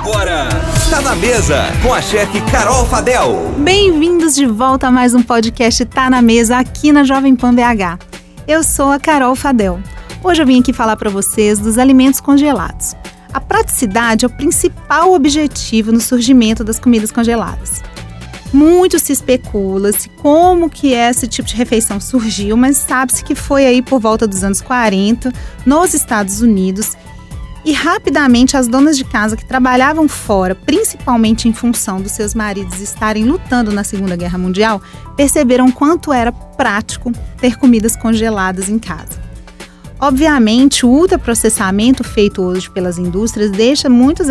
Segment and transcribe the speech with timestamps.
[0.00, 0.48] Agora,
[0.88, 3.54] tá na mesa com a chefe Carol Fadel.
[3.58, 8.02] Bem-vindos de volta a mais um podcast Tá na Mesa aqui na Jovem Pan BH.
[8.48, 9.78] Eu sou a Carol Fadel.
[10.24, 12.96] Hoje eu vim aqui falar para vocês dos alimentos congelados.
[13.30, 17.82] A praticidade é o principal objetivo no surgimento das comidas congeladas.
[18.54, 23.66] Muito se especula se como que esse tipo de refeição surgiu, mas sabe-se que foi
[23.66, 25.30] aí por volta dos anos 40
[25.66, 26.96] nos Estados Unidos
[27.64, 32.80] e rapidamente as donas de casa que trabalhavam fora, principalmente em função dos seus maridos
[32.80, 34.80] estarem lutando na Segunda Guerra Mundial,
[35.16, 39.30] perceberam quanto era prático ter comidas congeladas em casa.
[40.02, 44.28] Obviamente, o ultraprocessamento feito hoje pelas indústrias deixa muitas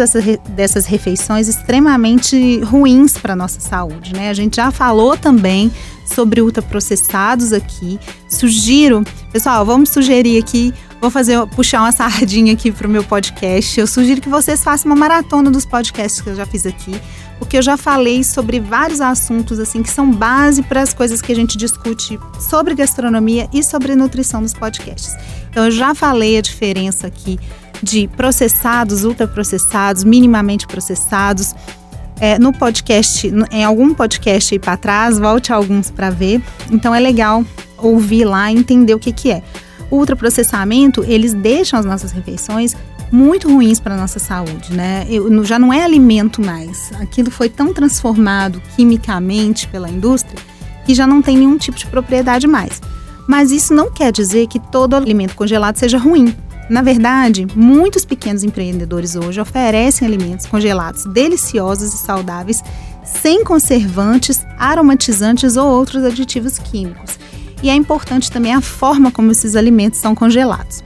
[0.49, 4.13] dessas refeições extremamente ruins para a nossa saúde.
[4.13, 4.31] Né?
[4.31, 5.71] A gente já falou também
[6.07, 7.99] sobre ultraprocessados aqui.
[8.27, 13.79] Sugiro, pessoal, vamos sugerir aqui Vou fazer puxar uma sardinha aqui para o meu podcast.
[13.79, 16.99] Eu sugiro que vocês façam uma maratona dos podcasts que eu já fiz aqui,
[17.37, 21.31] porque eu já falei sobre vários assuntos assim que são base para as coisas que
[21.31, 25.15] a gente discute sobre gastronomia e sobre nutrição nos podcasts.
[25.49, 27.39] Então eu já falei a diferença aqui
[27.81, 31.55] de processados, ultraprocessados, minimamente processados.
[32.19, 36.41] É, no podcast, em algum podcast aí para trás, volte alguns para ver.
[36.69, 37.45] Então é legal
[37.77, 39.41] ouvir lá e entender o que, que é.
[39.91, 42.75] Ultraprocessamento, eles deixam as nossas refeições
[43.11, 45.05] muito ruins para a nossa saúde, né?
[45.09, 46.91] Eu, já não é alimento mais.
[46.99, 50.39] Aquilo foi tão transformado quimicamente pela indústria
[50.85, 52.81] que já não tem nenhum tipo de propriedade mais.
[53.27, 56.35] Mas isso não quer dizer que todo alimento congelado seja ruim.
[56.67, 62.63] Na verdade, muitos pequenos empreendedores hoje oferecem alimentos congelados deliciosos e saudáveis,
[63.03, 67.18] sem conservantes, aromatizantes ou outros aditivos químicos.
[67.61, 70.83] E é importante também a forma como esses alimentos são congelados.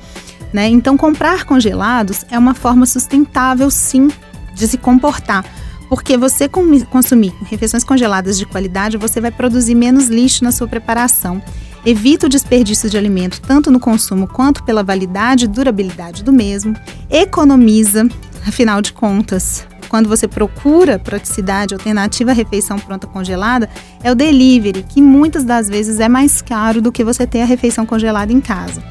[0.52, 0.68] Né?
[0.68, 4.10] Então, comprar congelados é uma forma sustentável, sim,
[4.54, 5.44] de se comportar.
[5.90, 6.50] Porque você
[6.90, 11.42] consumir refeições congeladas de qualidade, você vai produzir menos lixo na sua preparação.
[11.86, 16.76] Evita o desperdício de alimento tanto no consumo quanto pela validade e durabilidade do mesmo.
[17.10, 18.08] Economiza,
[18.48, 23.70] afinal de contas, quando você procura praticidade, alternativa refeição pronta congelada,
[24.04, 27.46] é o delivery, que muitas das vezes é mais caro do que você ter a
[27.46, 28.84] refeição congelada em casa.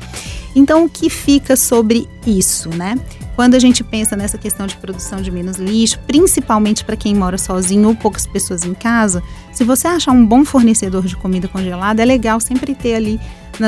[0.54, 2.94] Então, o que fica sobre isso, né?
[3.34, 7.38] Quando a gente pensa nessa questão de produção de menos lixo, principalmente para quem mora
[7.38, 9.22] sozinho ou poucas pessoas em casa,
[9.52, 13.18] se você achar um bom fornecedor de comida congelada, é legal sempre ter ali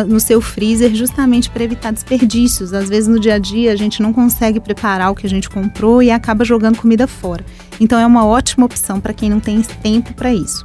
[0.08, 2.72] no seu freezer justamente para evitar desperdícios.
[2.72, 5.48] Às vezes no dia a dia a gente não consegue preparar o que a gente
[5.48, 7.44] comprou e acaba jogando comida fora.
[7.80, 10.64] Então é uma ótima opção para quem não tem tempo para isso.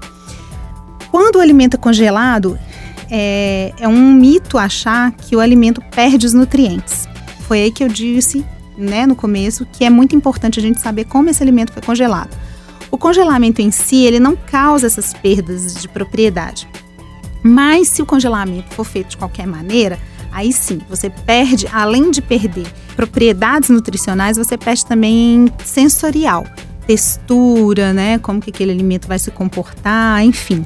[1.10, 2.60] Quando o alimento é congelado,
[3.10, 7.08] é, é um mito achar que o alimento perde os nutrientes.
[7.48, 8.46] Foi aí que eu disse
[8.80, 12.36] né, no começo que é muito importante a gente saber como esse alimento foi congelado.
[12.92, 16.68] O congelamento em si, ele não causa essas perdas de propriedade.
[17.44, 20.00] Mas se o congelamento for feito de qualquer maneira,
[20.32, 26.46] aí sim, você perde, além de perder propriedades nutricionais, você perde também sensorial,
[26.86, 28.18] textura, né?
[28.20, 30.66] Como que aquele alimento vai se comportar, enfim.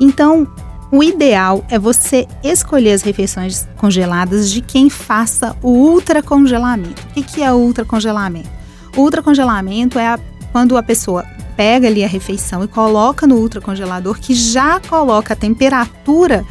[0.00, 0.46] Então,
[0.90, 7.02] o ideal é você escolher as refeições congeladas de quem faça o ultracongelamento.
[7.10, 8.48] O que, é o ultracongelamento?
[8.96, 10.18] O ultracongelamento é a,
[10.50, 15.36] quando a pessoa pega ali a refeição e coloca no ultracongelador, que já coloca a
[15.36, 16.44] temperatura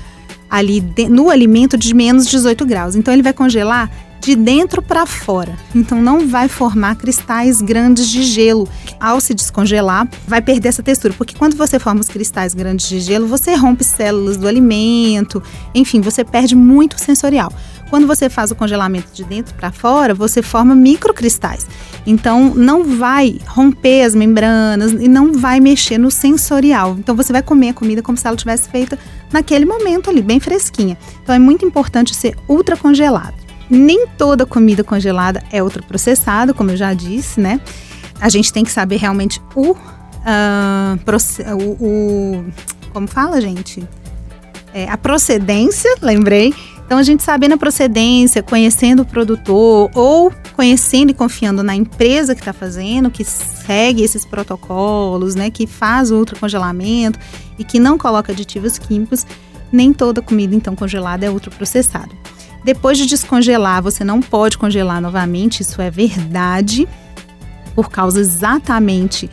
[0.50, 2.96] ali de, no alimento de menos 18 graus.
[2.96, 3.90] Então ele vai congelar
[4.28, 5.58] de dentro para fora.
[5.74, 8.68] Então não vai formar cristais grandes de gelo.
[9.00, 13.00] Ao se descongelar, vai perder essa textura, porque quando você forma os cristais grandes de
[13.00, 15.42] gelo, você rompe células do alimento,
[15.74, 17.54] enfim, você perde muito sensorial.
[17.90, 21.66] Quando você faz o congelamento de dentro para fora, você forma microcristais.
[22.06, 26.98] Então, não vai romper as membranas e não vai mexer no sensorial.
[27.00, 29.00] Então, você vai comer a comida como se ela tivesse feita
[29.32, 30.98] naquele momento ali, bem fresquinha.
[31.24, 33.47] Então, é muito importante ser ultra congelado.
[33.70, 37.60] Nem toda comida congelada é ultraprocessada, como eu já disse, né?
[38.20, 39.78] A gente tem que saber realmente o, uh,
[41.56, 42.46] o, o
[42.92, 43.88] como fala, gente?
[44.74, 46.54] É, a procedência, lembrei,
[46.88, 52.34] então, a gente sabendo a procedência, conhecendo o produtor ou conhecendo e confiando na empresa
[52.34, 57.20] que está fazendo, que segue esses protocolos, né, que faz o ultracongelamento
[57.60, 59.28] e que não coloca aditivos químicos,
[59.70, 62.12] nem toda comida então congelada é ultraprocessada.
[62.68, 66.86] Depois de descongelar, você não pode congelar novamente, isso é verdade,
[67.74, 69.30] por causa exatamente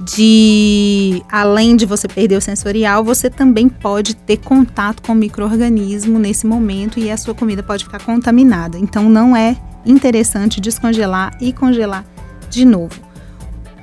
[0.00, 6.18] de além de você perder o sensorial, você também pode ter contato com o microorganismo
[6.18, 8.76] nesse momento e a sua comida pode ficar contaminada.
[8.76, 9.56] Então não é
[9.86, 12.04] interessante descongelar e congelar
[12.50, 13.00] de novo.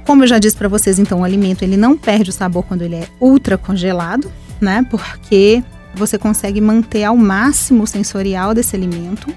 [0.06, 2.84] Como eu já disse para vocês, então o alimento ele não perde o sabor quando
[2.84, 4.86] ele é ultra congelado, né?
[4.92, 5.64] Porque
[5.96, 9.34] você consegue manter ao máximo o sensorial desse alimento.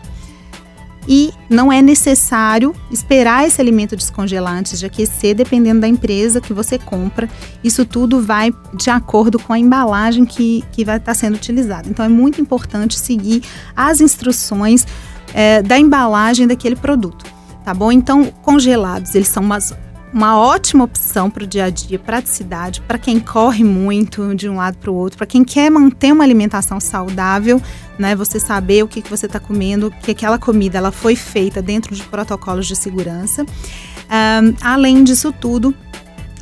[1.10, 6.52] E não é necessário esperar esse alimento descongelar antes de aquecer, dependendo da empresa que
[6.52, 7.26] você compra.
[7.64, 11.88] Isso tudo vai de acordo com a embalagem que, que vai estar sendo utilizada.
[11.88, 13.42] Então é muito importante seguir
[13.74, 14.86] as instruções
[15.32, 17.24] é, da embalagem daquele produto,
[17.64, 17.90] tá bom?
[17.90, 19.74] Então, congelados, eles são umas
[20.12, 24.56] uma ótima opção para o dia a dia, praticidade, para quem corre muito de um
[24.56, 27.60] lado para o outro, para quem quer manter uma alimentação saudável,
[27.98, 28.14] né?
[28.16, 31.94] Você saber o que, que você está comendo, que aquela comida ela foi feita dentro
[31.94, 33.44] de protocolos de segurança.
[33.44, 35.74] Um, além disso tudo,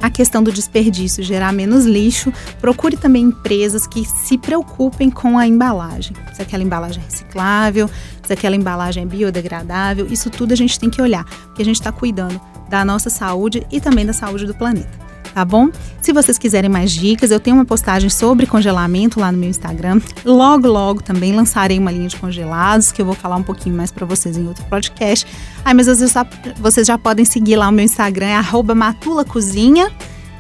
[0.01, 2.33] a questão do desperdício, gerar menos lixo.
[2.61, 6.15] Procure também empresas que se preocupem com a embalagem.
[6.35, 7.91] Se aquela embalagem é reciclável,
[8.23, 11.77] se aquela embalagem é biodegradável, isso tudo a gente tem que olhar, porque a gente
[11.77, 15.07] está cuidando da nossa saúde e também da saúde do planeta.
[15.37, 15.69] Tá bom?
[16.01, 20.01] Se vocês quiserem mais dicas, eu tenho uma postagem sobre congelamento lá no meu Instagram.
[20.25, 23.93] Logo, logo também lançarei uma linha de congelados, que eu vou falar um pouquinho mais
[23.93, 25.27] para vocês em outro podcast.
[25.63, 26.15] Ai, mas às vezes
[26.59, 29.93] vocês já podem seguir lá o meu Instagram, é matulacozinha,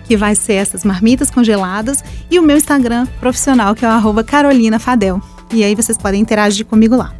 [0.04, 5.20] que vai ser essas marmitas congeladas, e o meu Instagram profissional, que é o carolinafadel.
[5.52, 7.12] E aí vocês podem interagir comigo lá.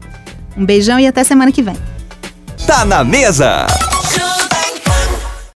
[0.56, 1.76] Um beijão e até semana que vem.
[2.67, 3.67] Tá na mesa!